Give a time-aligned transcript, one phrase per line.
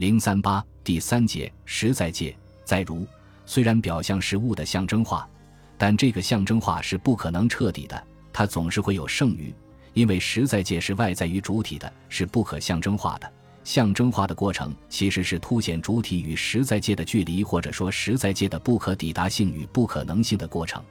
[0.00, 2.34] 零三八第三节实在界。
[2.64, 3.06] 再如，
[3.44, 5.28] 虽然表象是物的象征化，
[5.76, 8.02] 但这个象征化是不可能彻底的，
[8.32, 9.52] 它总是会有剩余，
[9.92, 13.30] 因为实在界是外在于主体的，是不可象征化的。
[13.62, 20.82] 象征化的过程其实是凸显主体与实在界的距离，或者说实在界的不可抵达性与不可能性的过程。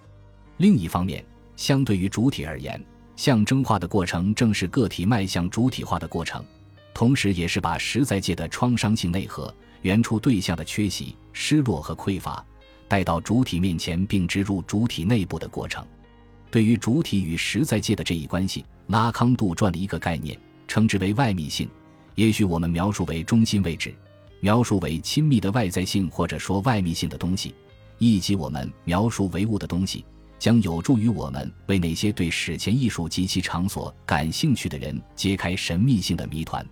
[0.58, 2.80] 另一方面，相对于主体而言，
[3.16, 6.46] 象征化的过程正是个体迈向主体化的过程，
[6.94, 12.46] 同时也是把实在界的创伤性内核、原初对象的缺席、失落和匮乏
[12.88, 15.86] 带到主体面前，并植入主体内部的过程。
[16.52, 20.38] 对于主体与实在界的这一关系，拉康杜撰了一个概念，
[20.68, 21.70] 称之为外密性。
[22.16, 23.96] 也许我们描述为中心位置，
[24.42, 27.54] 描述为亲密的外在性或者说外密性的东西，
[28.00, 30.04] 以及我们描述为物的东西，
[30.40, 36.66] 将有助于我们为那些对史前艺术及其场所感兴趣的人揭开神秘性的谜团。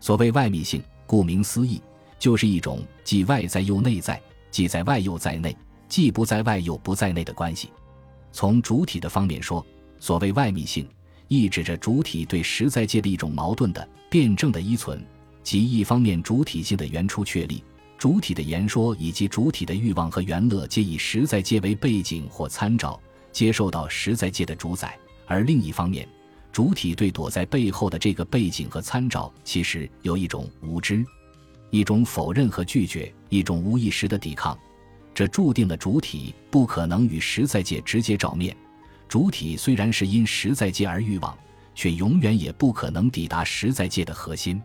[0.00, 1.80] 所谓外密性，顾名思义，
[2.18, 5.56] 就是一种既外在又内在，既在外又在内，
[5.88, 7.70] 既不在外又不在内的关系。
[8.32, 9.64] 从主体的方面说，
[9.98, 10.88] 所谓外密性。
[11.30, 15.04] 意指着主体对实在界的一种矛盾的辩证的依存，
[15.42, 17.62] 即一方面主体性的原初确立，
[17.98, 22.98] 主体的言说以及主体的欲望和原乐皆以实在界为背景或参照，
[23.30, 24.88] 接受到实在界的主宰；
[25.26, 26.08] 而另一方面，
[26.52, 31.04] 主体对躲在背后的这个背景和参照，其实有一种无知，
[31.70, 34.58] 一种否认和拒绝，一种无意识的抵抗，
[35.14, 38.56] 这注定了主体不可能与实在界直接照面。
[39.08, 41.36] 主体虽然是因实在界而欲望，
[41.74, 44.60] 却永远也不可能抵达实在界的核心。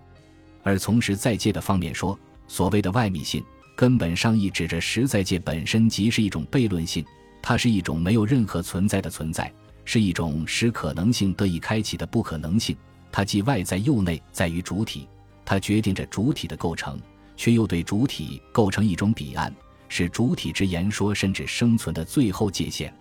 [0.63, 3.43] 而从实在界的方面说，所谓的外密性，
[3.75, 7.05] 根本上意指着实在界本身即是一种悖论性，
[7.41, 9.51] 它是一种没有任何存在的存在，
[9.85, 12.75] 是一种使可能性得以开启的不可能性。
[13.11, 15.07] 它既外在又内在于主体，
[15.45, 16.99] 它决定着主体的构成，
[17.37, 19.53] 却又对主体构成一种彼岸，
[19.87, 22.93] 是主体之言说甚至生存的最后界限。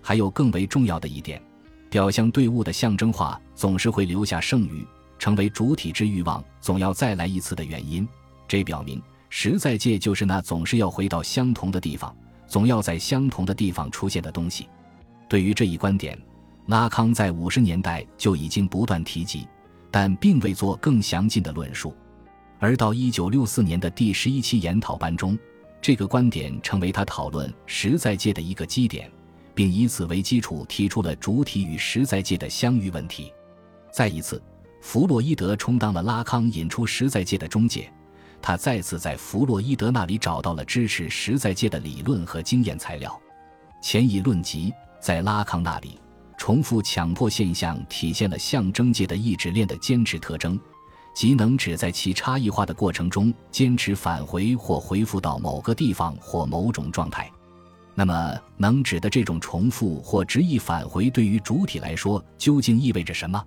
[0.00, 1.42] 还有更为重要的一点，
[1.90, 4.86] 表象对物的象征化总是会留下剩余，
[5.18, 8.06] 成为主体之欲望总要再来一次的原因。
[8.46, 12.14] 这表明实在界就是那总是要回到相同的地方，
[12.46, 14.68] 总要在相同的地方出现的东西。
[15.28, 16.18] 对于这一观点，
[16.66, 19.46] 拉康在五十年代就已经不断提及，
[19.90, 21.94] 但并未做更详尽的论述。
[22.58, 25.38] 而到一九六四年的第十一期研讨班中，
[25.80, 29.10] 这个观点成为他讨论实在界的一个基点。
[29.58, 33.32] 并以此为基础提出了主体与实在界的相遇问题。
[33.90, 34.40] 再一次，
[34.80, 37.92] 弗洛伊德充当了拉康引出实在界的中介。
[38.40, 43.20] 他再次在弗洛伊德那里找到了支持实在界的理论和经验材料。
[43.82, 45.98] 前一论集在拉康那里，
[46.36, 50.58] 重复强迫现象体现了象征界的意志链的坚持特征，
[51.14, 57.30] 即能指在其差异化的过程中坚持返回或恢复到某个地方或某种状态。
[57.94, 63.44] 那么，能指的这种重复或执意返回，对于主体来说究竟意味着什么？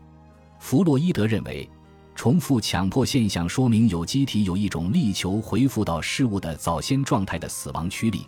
[0.60, 1.70] 弗洛伊德认为，
[2.16, 8.28] 重复强迫现象说明有机体有一种力求恢复到事物的早先状态的死亡驱力，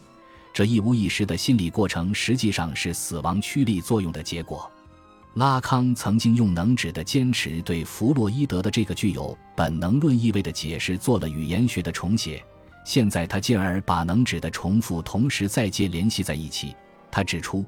[0.53, 4.71] 这一无一失的心理过程实际上是死亡驱力作用的结果。
[5.33, 12.45] 拉康曾经用能指的坚持对弗洛伊德的这个具有本能论意味的解释做了语言学的重写。
[12.85, 16.75] 现在他进而把能指的重复同时再接联系在一起。
[17.09, 17.65] 他指出，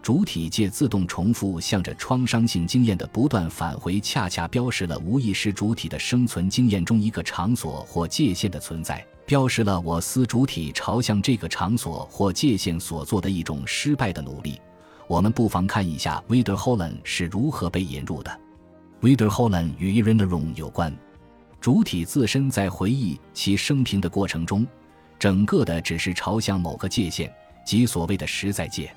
[0.00, 14.58] 主体界自动重复向着创伤性经验的不断返回，恰恰标识了无意识主体的生存经验中一个场所或界限的存在，标识了我司主体朝向这个场所或界限所做的一种失败的努力。
[15.06, 18.40] 我们不妨看一下 w i d e r h o l l e n 是如何被引入的。
[19.00, 20.18] w i d e r h o l l e n 与 i r e n
[20.18, 20.90] e r o m 有关。
[21.60, 24.66] 主体自身在回忆其生平的过程中，
[25.18, 27.30] 整个的只是朝向某个界限，
[27.66, 28.90] 即所谓的实在界。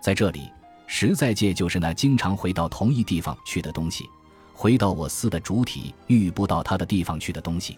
[0.00, 0.52] 在这里，
[0.86, 4.08] 实在界就是那经常回到同一地方去的东西，
[4.52, 7.76] 回到我司的主体遇不到他的地方去的东西。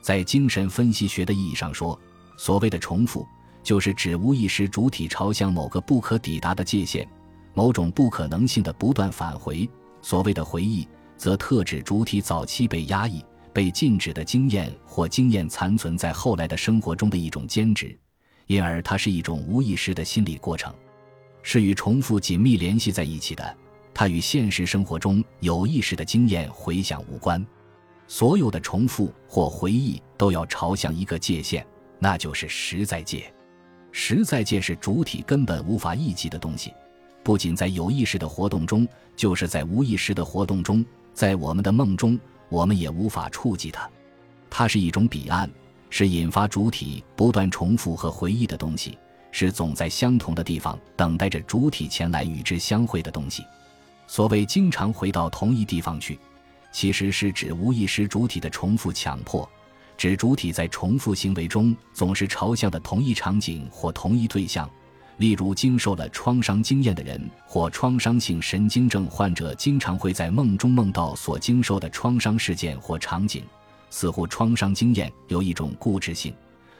[0.00, 1.98] 在精神分析学的意义上说，
[2.36, 3.26] 所谓的重复，
[3.62, 7.08] 就是指无意识主体朝向某个不可抵达的界限，
[7.54, 9.68] 某种不可能性的不断返回。
[10.00, 10.86] 所谓的回忆，
[11.16, 13.24] 则特指主体早期被压抑。
[13.50, 17.98] 被禁止的经验或经验残存在后来的生活中的一种兼职，
[18.46, 20.72] 因而它是一种无意识的心理过程，
[21.42, 23.56] 是与重复紧密联系在一起的。
[23.92, 27.44] 它与现实生活中有意识的经验回想无关。
[28.08, 31.64] 所有的重复或回忆都要朝向一个界限，
[32.00, 33.32] 那就是实在界。
[33.92, 36.72] 实在界是主体根本无法忆及的东西，
[37.22, 42.18] 不仅在有意识的活动中，就是在无意识的活动中，在我们的梦中。
[42.50, 43.86] 我们也无法触及它，
[44.48, 45.50] 它是一种彼岸，
[45.90, 48.96] 是引发主体不断重复和回忆的东西，
[49.30, 53.44] 是总在相同的地方等待着主体前来与之相会的东西。
[54.06, 56.18] 所谓经常回到同一地方去，
[56.70, 59.48] 其实是指无意识主体的重复强迫，
[59.96, 64.68] 指主体在重复行为中总是朝向的同一场景或同一对象。
[65.16, 73.42] 例如，经受了创伤经验的人或创伤性神经症患者，经常会在梦中梦到所经受的创伤事件或场景。
[73.90, 76.32] 似乎创伤经验有一种固执性，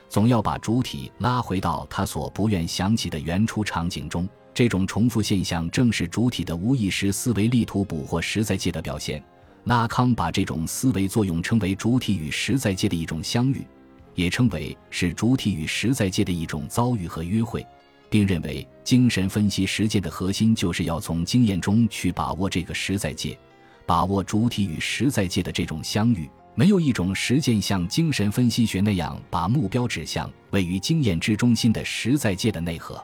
[0.08, 4.28] 总要把主体拉回到他所不愿想起的原初场景中。
[4.54, 9.20] 这种重复现象正是主体的无意识思维力图捕获实在界的表现。
[9.64, 13.66] 拉康把这种思维作用称为主体与实在界的一种相遇，
[14.14, 17.66] 也称为是主体与实在界的一种遭遇和约会，
[18.08, 23.38] 并认为精神分析实践的核心就是要从经验中去把握这个实在界，
[23.84, 26.28] 把握主体与实在界的这种相遇。
[26.54, 33.00] 没有一种实践像精神分析学那样把目标指向位于经验之中心的实在界的内核。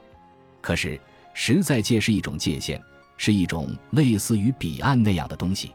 [0.60, 1.00] 可是，
[1.34, 2.82] 实在界是一种界限，
[3.16, 5.70] 是一种类似于彼岸那样的东西，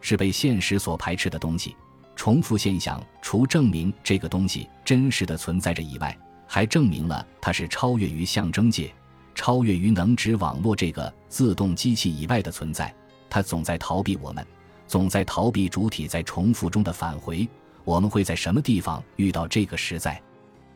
[0.00, 1.76] 是被现实所排斥的东西。
[2.16, 6.16] 重复现象除证明这个东西真实的存在着以外，
[6.46, 8.92] 还证明了它是超越于象征界、
[9.34, 12.92] 超越于能指网络这个自动机器以外的存在。
[13.30, 14.44] 它总在逃避我们。
[14.86, 17.46] 总在逃避主体在重复中的返回。
[17.84, 20.20] 我们会在什么地方遇到这个实在？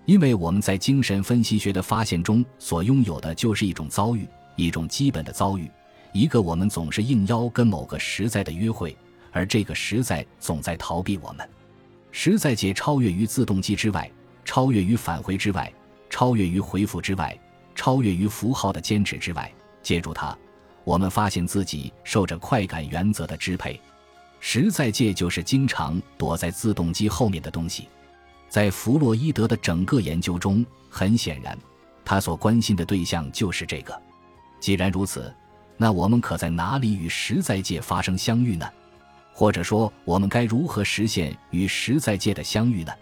[0.04, 5.70] 因为我们在精神分析学的发现中所拥有的就是一种遭遇，一种基本的遭遇，
[6.12, 8.96] 一个我们总是应邀跟某个实在的约会，
[9.32, 11.48] 而这个实在总在逃避我们。
[12.12, 14.08] 实在界超越于自动机之外，
[14.44, 15.72] 超越于返回之外，
[16.10, 17.36] 超越于回复之外，
[17.74, 19.50] 超越于符号的坚持之外。
[19.82, 20.36] 借助它，
[20.84, 23.80] 我们发现自己受着快感原则的支配。
[24.38, 27.88] 实在界就是经常躲在自动机后面的东西，
[28.48, 31.56] 在弗洛伊德的整个研究中，很显然，
[32.04, 33.98] 他所关心的对象就是这个。
[34.60, 35.32] 既然如此，
[35.76, 38.68] 那我们可在哪里与实在界发生相遇呢？
[39.32, 42.92] 或者说，我们该如何实现与实在界的相遇呢？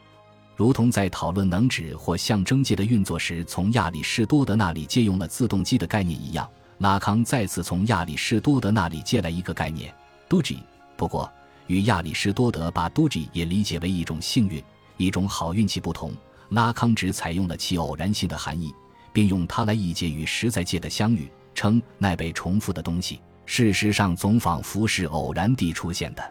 [0.57, 6.49] 如同在讨论能指或象征界的运作时，从亚里士多德那里借用了自动机的概念一样，
[6.79, 9.93] 拉康再次从亚里士多德那里借来一个概念
[10.29, 10.63] d o g i
[10.97, 11.31] 不过，
[11.67, 14.63] 与亚里士多德把 doji 也理解为一种幸运、
[14.99, 16.13] 一种好运气不同，
[16.51, 18.71] 拉康只采用了其偶然性的含义，
[19.13, 23.19] 并用它来译解与实在界的相遇，称那被重复的东西，
[23.53, 26.23] 事实上总仿佛是偶然地出现的。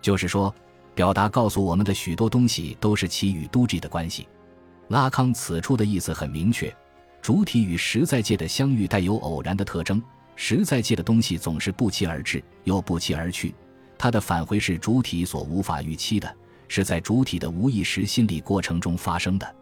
[0.00, 0.52] 就是说，
[0.94, 4.26] 表达告诉我们的许多东西都是其与 doji 的关系。
[4.88, 6.74] 拉康此处的意思很明确：
[7.20, 10.02] 主体与实在界的相遇带有偶然的特征，
[10.34, 13.54] 实在界的东西总是不期而至，又不期而去。
[13.98, 16.36] 它的返回是主体所无法预期的，
[16.68, 19.56] 是在主体的无意识心理过程中发生的。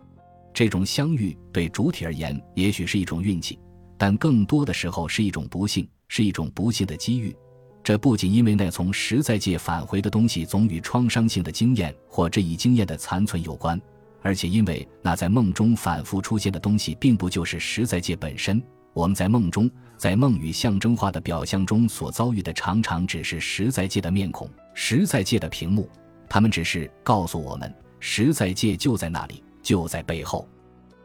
[0.52, 3.58] 这种相遇对主体而言，也许是一种运气，
[3.98, 7.36] 但更多的时候是一种不幸，是一种不幸的机遇。
[7.82, 13.80] 这不仅因为那从实在界返回的东西总与创伤性的经验或这一经验的残存有关，
[14.22, 18.62] 而且因为那在梦中反复出现的东西，并不就是实在界本身。
[18.92, 25.90] 我们在梦中，在梦与象征化的表象中所遭遇的，常常只是实在界的面孔、实在界的屏幕。
[26.28, 30.48] 他们只是告诉我们，实在界就在那里，就在背后。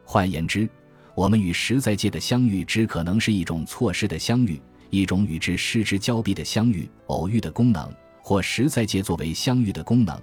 [0.04, 0.68] 换言之，
[1.16, 10.20] 我们与实在界的相遇，只可能是一种错失的相遇，一种与之失之交臂的相遇，偶遇的功能，或实在界作为相遇的功能。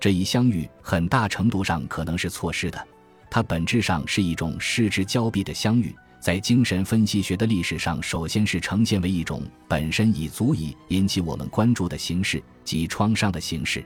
[0.00, 2.86] 这一相遇，很大程度上可能是错失的，
[3.30, 5.94] 它本质上是一种失之交臂的相遇。
[6.18, 13.84] 在精神分析学的历史上，首先是呈现为一种本身已足以引起我们关注的形式及创伤的形式。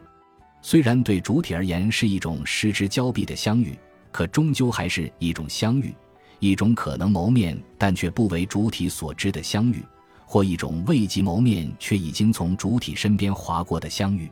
[0.63, 3.79] 虽然对主体而言是一种失之交臂的相遇，
[4.11, 5.95] 可终究还是一种相遇，
[6.39, 9.85] 一种可能谋面但却不为主体所知的相遇，
[10.31, 14.31] 或一种未及谋面却已经从主体身边划过的相遇。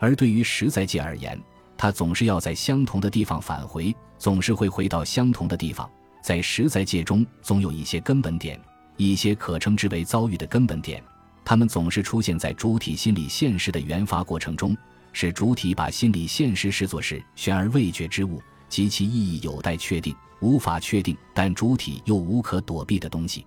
[0.00, 1.40] 而对于实在界而言，
[1.76, 5.88] 它总是要在相同的地方返回，总是会回到相同的地方。
[6.20, 8.60] 在实在界中，总有一些根本点，
[8.96, 11.00] 一些可称之为遭遇的根本点，
[11.44, 14.76] 它们总是出现在主体心理现实的原发过程中，
[15.12, 23.46] 使主体把心理现实视作是悬而未决之物，及其意义有待确定、无法确定，但主体又无可躲避的东西。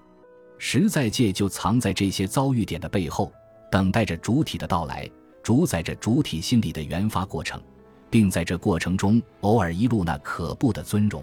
[0.66, 3.30] 实在界就藏在这些遭遇点的背后，
[3.70, 5.10] 等待着主体的到来，
[5.44, 7.62] 主宰着主体心理的原发过程，
[8.10, 11.22] 并在这过程中偶尔一露那可怖的尊容。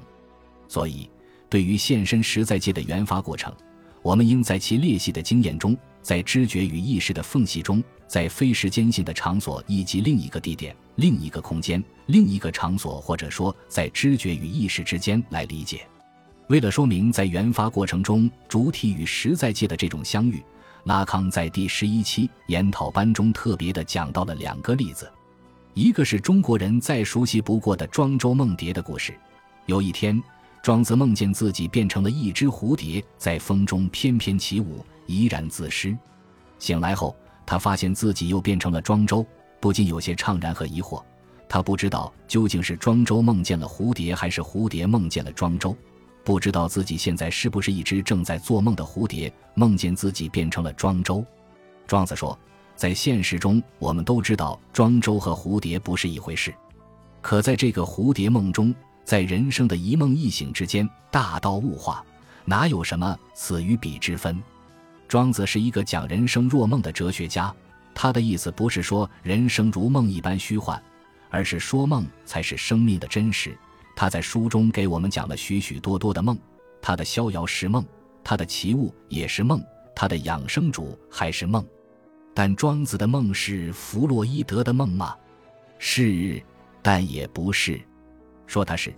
[0.69, 1.11] 所以。
[1.49, 3.53] 对于现身实在界的原发过程，
[4.03, 15.85] 我们应在其裂隙的经验中在知觉与意识的缝隙中，在非时间性的场所以及另一个地点、另一个空间、另一个场所，或者说在知觉与意识之间来理解。
[16.51, 20.43] 为了说明在研发过程中主体与实在界的这种相遇，
[20.83, 25.09] 拉康在第十一期研讨班中特别的讲到了两个例子，
[25.75, 29.17] 一个是中国人再熟悉不过的庄周梦蝶的故事。
[29.67, 30.21] 有一天，
[30.61, 35.97] 庄子梦见自己变成了一只蝴蝶，在风中翩翩起舞，怡然自失。
[36.59, 37.15] 醒来后，
[37.47, 39.25] 他发现自己又变成了庄周，
[39.61, 41.01] 不禁有些怅然和疑惑。
[41.49, 45.77] 他不知道究竟是庄周梦见了蝴蝶，还是蝴蝶梦见了庄周。
[46.31, 51.27] 不知道自己现在是不是一只正在做梦的蝴蝶，梦见自己变成了庄周。
[51.89, 52.39] 庄子说，
[52.77, 56.55] 在现实中，我们都知道庄周和蝴蝶不是一回事，
[57.21, 58.73] 可在这个蝴蝶梦中，
[59.05, 62.01] 在人生的一梦一醒之间，大道物化，
[62.45, 64.41] 哪有什么此与彼之分？
[65.09, 67.53] 庄子是一个讲人生若梦的哲学家，
[67.93, 70.81] 他的意思不是说人生如梦一般虚幻，
[71.29, 73.59] 而是说梦才是生命的真实。
[74.01, 76.35] 他在书中给我们讲了许许多多的梦，
[76.81, 77.85] 他的逍遥是梦，
[78.25, 79.63] 他的奇物也是梦，
[79.95, 81.63] 他的养生主还是梦。
[82.33, 85.15] 但庄子的梦是弗洛伊德的梦吗？
[85.79, 86.43] 是，
[86.81, 87.79] 但也不是。
[88.47, 88.91] 说他是，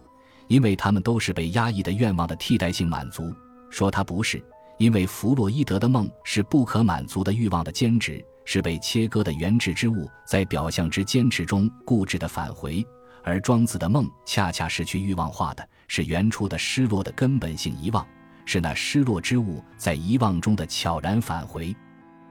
[0.46, 3.24] 因为他们都是被压抑的愿望的替代性满足；
[3.70, 4.40] 说他不是，
[4.78, 12.86] 因为弗洛伊德的梦是不可满足的欲望的坚持，是被切割的原质之物在表象之坚持中固执的返回。
[13.24, 18.06] 而庄子的梦恰恰是去欲望化的，是原初的失落的根本性遗忘，
[18.44, 21.74] 是那失落之物在遗忘中的悄然返回。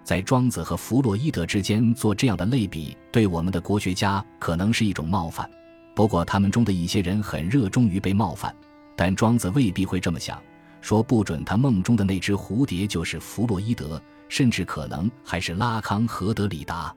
[0.04, 5.50] 在庄子和弗洛伊德之间做这样的类比，对我们的国学家可能是一种冒犯。
[5.96, 8.54] 不过他们中的一些人很热衷于被冒犯，
[8.96, 10.42] 但庄子未必会这么想，
[10.82, 16.94] 说不准他梦中的那只蝴蝶就是弗洛伊德，甚至可能还是拉康和德里达。